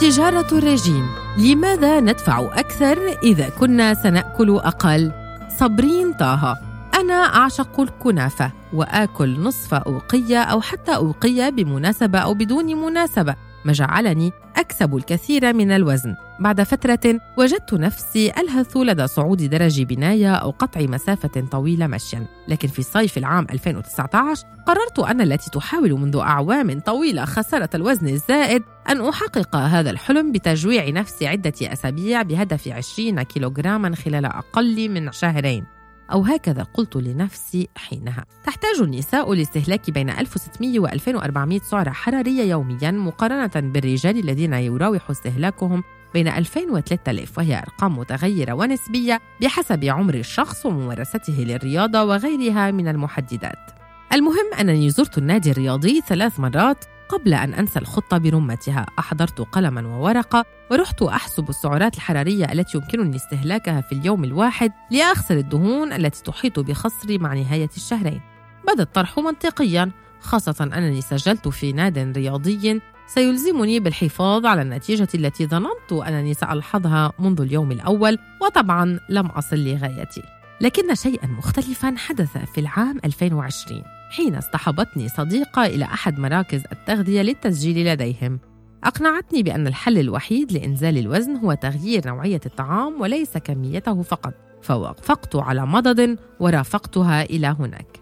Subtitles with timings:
[0.00, 1.06] تجارة الرجيم
[1.38, 5.12] لماذا ندفع أكثر إذا كنا سنأكل أقل؟
[5.58, 6.56] صبرين طه
[6.94, 13.34] أنا أعشق الكنافة وآكل نصف أوقية أو حتى أوقية بمناسبة أو بدون مناسبة
[13.68, 16.16] ما جعلني أكسب الكثير من الوزن.
[16.40, 22.26] بعد فترة وجدت نفسي ألهث لدى صعود درج بناية أو قطع مسافة طويلة مشيا.
[22.48, 28.62] لكن في صيف العام 2019 قررت أنا التي تحاول منذ أعوام طويلة خسارة الوزن الزائد
[28.88, 35.77] أن أحقق هذا الحلم بتجويع نفسي عدة أسابيع بهدف 20 كيلوغراما خلال أقل من شهرين.
[36.12, 38.24] أو هكذا قلت لنفسي حينها.
[38.44, 45.84] تحتاج النساء لاستهلاك بين 1600 و 2400 سعرة حرارية يوميا مقارنة بالرجال الذين يراوح استهلاكهم
[46.14, 52.88] بين 2000 و 3000 وهي أرقام متغيرة ونسبية بحسب عمر الشخص وممارسته للرياضة وغيرها من
[52.88, 53.70] المحددات.
[54.12, 58.86] المهم أنني زرت النادي الرياضي ثلاث مرات قبل أن أنسى الخطة برمتها.
[58.98, 65.92] أحضرت قلما وورقة ورحت أحسب السعرات الحرارية التي يمكنني استهلاكها في اليوم الواحد لأخسر الدهون
[65.92, 68.20] التي تحيط بخصري مع نهاية الشهرين.
[68.68, 75.92] بدأ الطرح منطقيا خاصة أنني سجلت في ناد رياضي سيلزمني بالحفاظ على النتيجة التي ظننت
[75.92, 80.22] أنني سألحظها منذ اليوم الأول وطبعا لم أصل لغايتي.
[80.60, 87.92] لكن شيئا مختلفا حدث في العام 2020 حين اصطحبتني صديقة إلى أحد مراكز التغذية للتسجيل
[87.92, 88.40] لديهم.
[88.84, 95.66] أقنعتني بأن الحل الوحيد لإنزال الوزن هو تغيير نوعية الطعام وليس كميته فقط فوافقت على
[95.66, 98.00] مضض ورافقتها إلى هناك.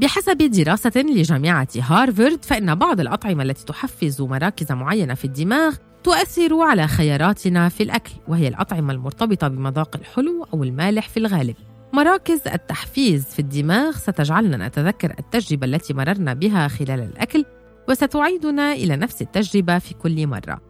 [0.00, 5.74] بحسب دراسة لجامعة هارفارد فإن بعض الأطعمة التي تحفز مراكز معينة في الدماغ
[6.04, 11.56] تؤثر على خياراتنا في الأكل وهي الأطعمة المرتبطة بمذاق الحلو أو المالح في الغالب.
[11.94, 17.44] مراكز التحفيز في الدماغ ستجعلنا نتذكر التجربة التي مررنا بها خلال الأكل
[17.88, 20.60] وستعيدنا إلى نفس التجربة في كل مرة.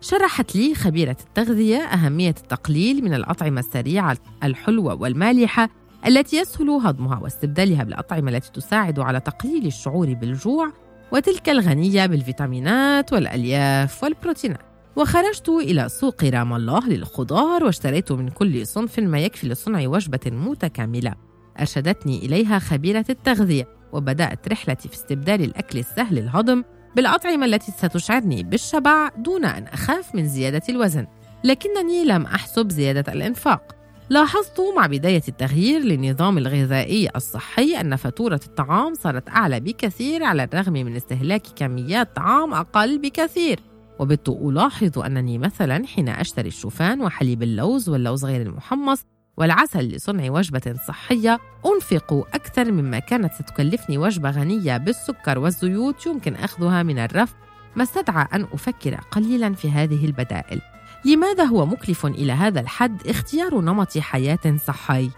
[0.00, 5.68] شرحت لي خبيرة التغذية أهمية التقليل من الأطعمة السريعة الحلوة والمالحة
[6.06, 10.72] التي يسهل هضمها واستبدالها بالأطعمة التي تساعد على تقليل الشعور بالجوع
[11.12, 14.71] وتلك الغنية بالفيتامينات والألياف والبروتينات.
[14.96, 21.14] وخرجت إلى سوق رام الله للخضار واشتريت من كل صنف ما يكفي لصنع وجبة متكاملة.
[21.60, 26.64] أرشدتني إليها خبيرة التغذية وبدأت رحلتي في استبدال الأكل السهل الهضم
[26.96, 31.06] بالأطعمة التي ستشعرني بالشبع دون أن أخاف من زيادة الوزن.
[31.44, 33.76] لكنني لم أحسب زيادة الإنفاق.
[34.10, 40.72] لاحظت مع بداية التغيير للنظام الغذائي الصحي أن فاتورة الطعام صارت أعلى بكثير على الرغم
[40.72, 43.71] من استهلاك كميات طعام أقل بكثير.
[44.02, 49.04] وبت ألاحظ أنني مثلا حين أشتري الشوفان وحليب اللوز واللوز غير المحمص
[49.36, 56.82] والعسل لصنع وجبة صحية أنفق أكثر مما كانت ستكلفني وجبة غنية بالسكر والزيوت يمكن أخذها
[56.82, 57.34] من الرف
[57.76, 60.60] ما استدعى أن أفكر قليلا في هذه البدائل.
[61.04, 65.10] لماذا هو مكلف إلى هذا الحد؟ اختيار نمط حياة صحي؟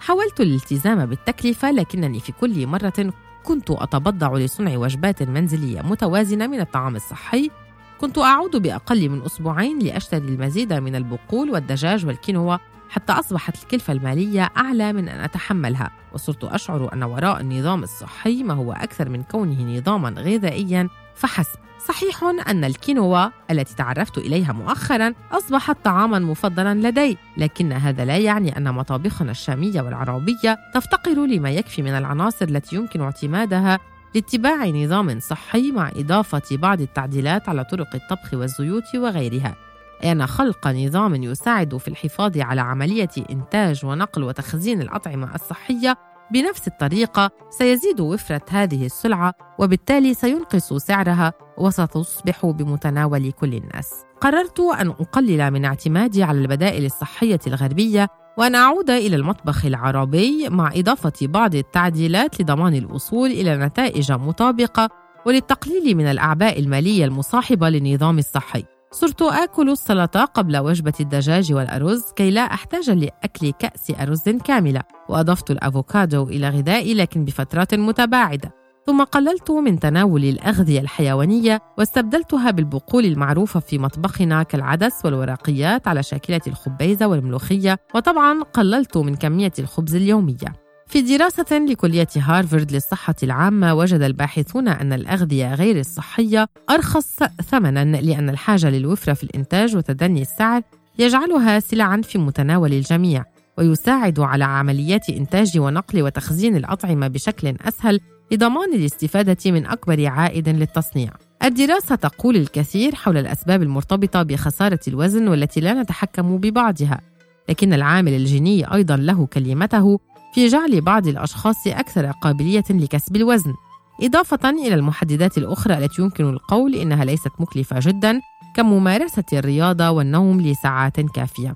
[0.00, 3.12] حاولت الالتزام بالتكلفة لكنني في كل مرة
[3.44, 7.50] كنت أتبضع لصنع وجبات منزلية متوازنة من الطعام الصحي.
[8.00, 12.56] كنت أعود بأقل من أسبوعين لأشتري المزيد من البقول والدجاج والكينوا
[12.88, 15.90] حتى أصبحت الكلفة المالية أعلى من أن أتحملها.
[16.12, 21.58] وصرت أشعر أن وراء النظام الصحي ما هو أكثر من كونه نظاما غذائيا فحسب.
[21.88, 28.56] صحيح أن الكينوا التي تعرفت إليها مؤخرا أصبحت طعاما مفضلا لدي لكن هذا لا يعني
[28.56, 33.78] أن مطابخنا الشامية والعربية تفتقر لما يكفي من العناصر التي يمكن اعتمادها
[34.14, 39.56] لاتباع نظام صحي مع إضافة بعض التعديلات على طرق الطبخ والزيوت وغيرها
[40.04, 45.96] أن خلق نظام يساعد في الحفاظ على عملية إنتاج ونقل وتخزين الأطعمة الصحية
[46.32, 54.04] بنفس الطريقة سيزيد وفرة هذه السلعة وبالتالي سينقص سعرها وستصبح بمتناول كل الناس.
[54.20, 60.72] قررت أن أقلل من اعتمادي على البدائل الصحية الغربية وأن أعود إلى المطبخ العربي مع
[60.76, 64.88] إضافة بعض التعديلات لضمان الوصول إلى نتائج مطابقة
[65.26, 68.64] وللتقليل من الأعباء المالية المصاحبة للنظام الصحي.
[68.92, 75.50] صرت آكل السلطة قبل وجبة الدجاج والأرز كي لا أحتاج لأكل كأس أرز كاملة، وأضفت
[75.50, 78.59] الأفوكادو إلى غذائي لكن بفترات متباعدة.
[78.86, 86.40] ثم قللت من تناول الأغذية الحيوانية واستبدلتها بالبقول المعروفة في مطبخنا كالعدس والورقيات على شاكلة
[86.46, 90.60] الخبيزة والملوخية وطبعا قللت من كمية الخبز اليومية.
[90.86, 97.18] في دراسة لكلية هارفارد للصحة العامة وجد الباحثون أن الأغذية غير الصحية أرخص
[97.50, 100.62] ثمنا لأن الحاجة للوفرة في الإنتاج وتدني السعر
[100.98, 103.24] يجعلها سلعا في متناول الجميع
[103.58, 108.00] ويساعد على عمليات إنتاج ونقل وتخزين الأطعمة بشكل أسهل
[108.32, 111.10] لضمان الاستفادة من أكبر عائد للتصنيع.
[111.44, 117.00] الدراسة تقول الكثير حول الأسباب المرتبطة بخسارة الوزن والتي لا نتحكم ببعضها،
[117.48, 120.00] لكن العامل الجيني أيضا له كلمته
[120.34, 123.54] في جعل بعض الأشخاص أكثر قابلية لكسب الوزن،
[124.02, 128.20] إضافة إلى المحددات الأخرى التي يمكن القول إنها ليست مكلفة جدا
[128.56, 131.54] كممارسة الرياضة والنوم لساعات كافية.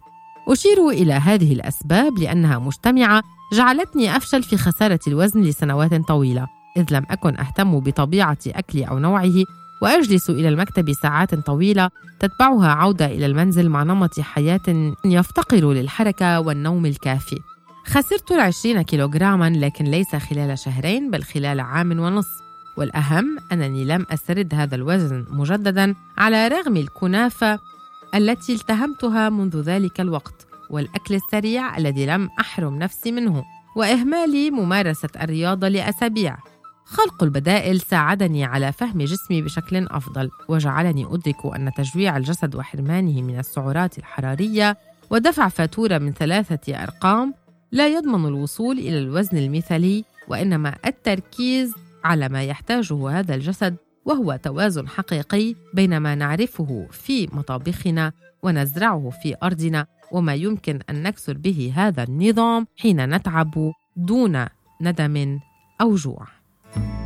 [0.49, 3.23] أشير إلى هذه الأسباب لأنها مجتمعة
[3.53, 9.35] جعلتني أفشل في خسارة الوزن لسنوات طويلة، إذ لم أكن أهتم بطبيعة أكلي أو نوعه
[9.83, 11.91] وأجلس إلى المكتب ساعات طويلة
[12.21, 17.39] تتبعها عودة إلى المنزل مع نمط حياة يفتقر للحركة والنوم الكافي.
[17.87, 22.43] خسرت العشرين كيلوغراما لكن ليس خلال شهرين بل خلال عام ونصف
[22.77, 27.59] والأهم أنني لم أسترد هذا الوزن مجددا على رغم الكنافة
[28.15, 33.45] التي التهمتها منذ ذلك الوقت والأكل السريع الذي لم أحرم نفسي منه
[33.77, 36.37] وإهمال ممارسة الرياضة لأسابيع
[36.95, 43.39] خلق البدائل ساعدني على فهم جسمي بشكل أفضل وجعلني أدرك أن تجويع الجسد وحرمانه من
[43.39, 44.77] السعرات الحرارية
[45.11, 47.35] ودفع فاتورة من ثلاثة أرقام
[47.73, 51.73] لا يضمن الوصول إلى الوزن المثالي وإنما التركيز
[52.05, 58.13] على ما يحتاجه هذا الجسد وهو توازن حقيقي بين ما نعرفه في مطابخنا
[58.43, 64.47] ونزرعه في أرضنا وما يمكن أن نكسر به هذا النظام حين نتعب دون
[64.81, 65.39] ندم
[65.81, 66.44] أو جوع.
[66.75, 67.04] Bye.